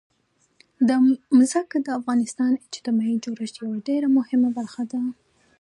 ځمکه 1.51 1.77
د 1.85 1.87
افغانستان 1.99 2.49
د 2.53 2.59
اجتماعي 2.67 3.15
جوړښت 3.23 3.55
یوه 3.61 3.75
ډېره 3.87 4.07
مهمه 4.17 4.49
برخه 4.57 4.83
ده. 4.91 5.01